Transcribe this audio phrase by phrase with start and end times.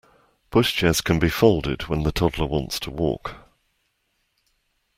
[0.49, 3.35] Pushchairs can be folded when the toddler wants to walk